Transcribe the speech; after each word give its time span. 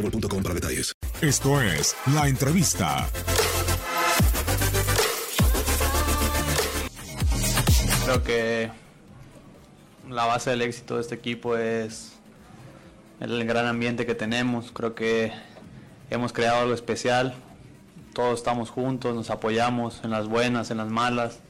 boostmobile.com 0.00 0.42
para 0.42 0.54
detalles. 0.54 0.92
Esto 1.20 1.60
es 1.60 1.96
La 2.14 2.28
Entrevista. 2.28 3.08
Creo 8.04 8.24
que 8.24 8.70
la 10.08 10.24
base 10.24 10.50
del 10.50 10.62
éxito 10.62 10.96
de 10.96 11.02
este 11.02 11.14
equipo 11.14 11.56
es 11.56 12.12
el 13.20 13.44
gran 13.44 13.66
ambiente 13.66 14.06
que 14.06 14.14
tenemos. 14.14 14.72
Creo 14.72 14.94
que 14.94 15.32
hemos 16.08 16.32
creado 16.32 16.60
algo 16.60 16.74
especial. 16.74 17.34
Todos 18.14 18.38
estamos 18.38 18.70
juntos, 18.70 19.14
nos 19.14 19.30
apoyamos 19.30 20.00
en 20.02 20.10
las 20.10 20.26
buenas, 20.26 20.70
en 20.70 20.78
las 20.78 20.88
malas. 20.88 21.40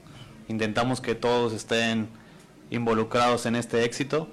Intentamos 0.49 1.01
que 1.01 1.15
todos 1.15 1.53
estén 1.53 2.09
involucrados 2.71 3.47
en 3.47 3.57
este 3.57 3.85
éxito. 3.85 4.29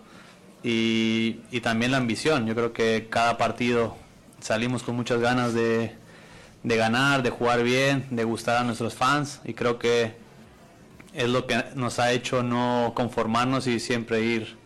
Y, 0.64 1.42
y 1.52 1.62
también 1.62 1.92
la 1.92 1.98
ambición. 1.98 2.48
Yo 2.48 2.56
creo 2.56 2.74
que 2.74 3.08
cada 3.10 3.38
partido 3.38 3.96
salimos 4.40 4.84
con 4.84 4.96
muchas 4.96 5.20
ganas 5.20 5.54
de, 5.54 5.96
de 6.64 6.78
ganar, 6.78 7.24
de 7.24 7.30
jugar 7.30 7.64
bien, 7.64 8.08
de 8.12 8.24
gustar 8.24 8.58
a 8.58 8.64
nuestros 8.64 8.94
fans. 8.94 9.42
Y 9.44 9.54
creo 9.54 9.80
que 9.80 10.16
es 11.14 11.30
lo 11.30 11.48
que 11.48 11.64
nos 11.76 12.00
ha 12.00 12.12
hecho 12.12 12.44
no 12.44 12.94
conformarnos 12.96 13.68
y 13.68 13.80
siempre 13.80 14.22
ir 14.22 14.58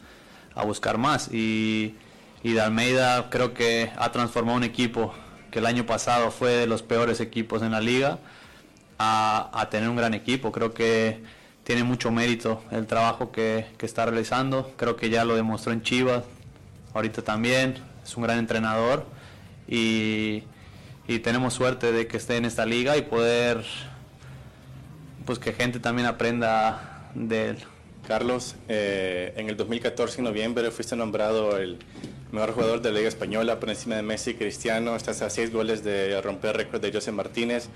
a 0.56 0.66
buscar 0.66 0.98
más. 0.98 1.30
Y, 1.31 1.96
y 2.44 2.54
de 2.54 2.62
Almeida 2.62 3.30
creo 3.30 3.54
que 3.54 3.92
ha 3.98 4.12
transformado 4.12 4.58
un 4.58 4.64
equipo 4.64 5.14
que 5.50 5.60
el 5.60 5.66
año 5.66 5.86
pasado 5.86 6.31
fue 6.31 6.52
de 6.52 6.68
los 6.68 6.81
peores 6.81 7.20
equipos 7.20 7.62
en 7.62 7.72
la 7.72 7.81
liga 7.81 8.20
a, 8.98 9.50
a 9.54 9.70
tener 9.70 9.90
un 9.90 9.96
gran 9.96 10.14
equipo. 10.14 10.52
Creo 10.52 10.74
que 10.74 11.24
tiene 11.64 11.84
mucho 11.84 12.12
mérito 12.12 12.64
el 12.72 12.88
trabajo 12.88 13.31
que, 13.31 13.68
que 13.78 13.86
está 13.86 14.06
realizando. 14.06 14.74
Creo 14.78 14.96
que 14.96 15.10
ya 15.10 15.26
lo 15.26 15.36
demostró 15.36 15.72
en 15.74 15.84
Chivas, 15.84 16.24
ahorita 16.94 17.22
también. 17.22 17.76
Es 18.04 18.18
un 18.18 18.24
gran 18.24 18.40
entrenador 18.40 19.06
y, 19.68 20.44
y 21.08 21.20
tenemos 21.20 21.54
suerte 21.54 21.92
de 21.92 22.08
que 22.08 22.18
esté 22.18 22.38
en 22.38 22.46
esta 22.46 22.66
liga 22.66 22.98
y 22.98 23.04
poder 23.04 23.64
pues 25.26 25.40
que 25.40 25.54
gente 25.54 25.80
también 25.80 26.08
aprenda 26.08 27.10
de 27.16 27.50
él. 27.50 27.58
Carlos, 28.08 28.56
eh, 28.68 29.34
en 29.38 29.48
el 29.48 29.58
2014, 29.58 30.20
en 30.20 30.26
noviembre, 30.26 30.72
fuiste 30.72 30.96
nombrado 30.96 31.58
el 31.58 31.78
mejor 32.32 32.54
jugador 32.54 32.82
de 32.82 32.92
la 32.92 32.98
Liga 32.98 33.10
Española 33.10 33.60
por 33.60 33.70
encima 33.70 33.96
de 33.96 34.02
Messi 34.02 34.32
y 34.32 34.34
Cristiano. 34.34 34.96
Estás 34.96 35.22
a 35.22 35.30
seis 35.30 35.52
goles 35.52 35.84
de 35.84 36.20
romper 36.22 36.58
récord 36.58 36.82
de 36.82 36.92
José 36.92 37.12
Martínez. 37.12 37.70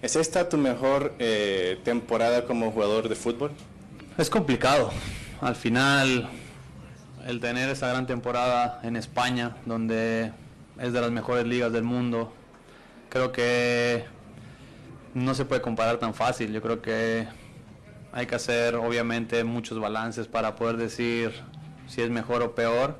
¿Es 0.00 0.16
esta 0.16 0.48
tu 0.48 0.56
mejor 0.56 1.14
eh, 1.18 1.78
temporada 1.84 2.44
como 2.44 2.70
jugador 2.70 3.08
de 3.08 3.14
fútbol? 3.14 3.50
Es 4.16 4.30
complicado. 4.30 4.90
Al 5.40 5.54
final, 5.54 6.28
el 7.26 7.40
tener 7.40 7.68
esa 7.68 7.88
gran 7.88 8.06
temporada 8.06 8.80
en 8.82 8.96
España, 8.96 9.56
donde 9.66 10.32
es 10.80 10.92
de 10.92 11.00
las 11.00 11.10
mejores 11.10 11.46
ligas 11.46 11.72
del 11.72 11.84
mundo, 11.84 12.32
creo 13.08 13.32
que 13.32 14.04
no 15.14 15.34
se 15.34 15.44
puede 15.44 15.60
comparar 15.60 15.98
tan 15.98 16.14
fácil. 16.14 16.52
Yo 16.52 16.62
creo 16.62 16.80
que 16.82 17.26
hay 18.12 18.26
que 18.26 18.34
hacer 18.34 18.76
obviamente 18.76 19.44
muchos 19.44 19.80
balances 19.80 20.28
para 20.28 20.56
poder 20.56 20.76
decir 20.76 21.32
si 21.86 22.02
es 22.02 22.10
mejor 22.10 22.42
o 22.42 22.54
peor, 22.54 22.98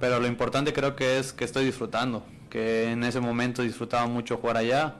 pero 0.00 0.20
lo 0.20 0.26
importante 0.26 0.72
creo 0.72 0.96
que 0.96 1.18
es 1.18 1.32
que 1.32 1.44
estoy 1.44 1.64
disfrutando, 1.64 2.24
que 2.50 2.90
en 2.90 3.04
ese 3.04 3.20
momento 3.20 3.62
disfrutaba 3.62 4.06
mucho 4.06 4.36
jugar 4.36 4.56
allá. 4.56 4.96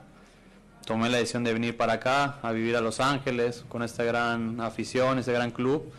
Tomé 0.85 1.09
la 1.09 1.17
decisión 1.17 1.43
de 1.43 1.53
venir 1.53 1.77
para 1.77 1.93
acá, 1.93 2.39
a 2.41 2.51
vivir 2.51 2.75
a 2.75 2.81
Los 2.81 2.99
Ángeles, 2.99 3.63
con 3.69 3.83
esta 3.83 4.03
gran 4.03 4.59
afición, 4.59 5.19
este 5.19 5.31
gran 5.31 5.51
club. 5.51 5.91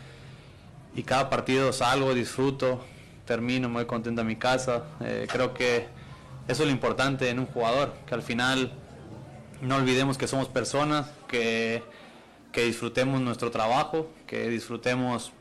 Y 0.93 1.03
cada 1.03 1.29
partido 1.29 1.71
salgo, 1.71 2.13
disfruto, 2.13 2.83
termino, 3.25 3.69
voy 3.69 3.85
contento 3.85 4.21
a 4.21 4.23
mi 4.25 4.35
casa. 4.35 4.83
Eh, 4.99 5.27
creo 5.31 5.53
que 5.53 5.87
eso 6.51 6.63
es 6.63 6.67
lo 6.67 6.73
importante 6.73 7.29
en 7.29 7.39
un 7.39 7.45
jugador, 7.45 7.93
que 8.05 8.13
al 8.13 8.21
final 8.21 8.71
no 9.61 9.77
olvidemos 9.77 10.17
que 10.17 10.27
somos 10.27 10.47
personas, 10.47 11.09
que, 11.27 11.83
que 12.51 12.65
disfrutemos 12.65 13.21
nuestro 13.21 13.51
trabajo, 13.51 14.09
que 14.27 14.49
disfrutemos 14.49 15.31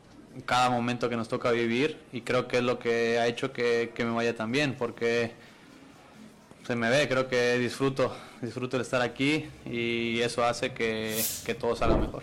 cada 0.47 0.71
momento 0.71 1.09
que 1.09 1.17
nos 1.17 1.29
toca 1.29 1.51
vivir 1.51 1.99
y 2.13 2.21
creo 2.21 2.47
que 2.47 2.59
es 2.59 2.63
lo 2.63 2.79
que 2.79 3.19
ha 3.19 3.27
hecho 3.27 3.53
que, 3.53 3.93
que 3.95 4.05
me 4.05 4.13
vaya 4.13 4.37
tan 4.37 4.53
bien, 4.53 4.77
porque 4.79 5.33
se 6.67 6.77
me 6.77 6.89
ve, 6.89 7.09
creo 7.09 7.29
que 7.29 7.59
disfruto, 7.59 8.15
disfruto 8.41 8.77
el 8.77 8.83
estar 8.83 9.03
aquí 9.03 9.49
y 9.67 10.21
eso 10.21 10.45
hace 10.45 10.73
que, 10.73 11.21
que 11.45 11.55
todo 11.55 11.75
salga 11.75 11.97
mejor. 11.97 12.23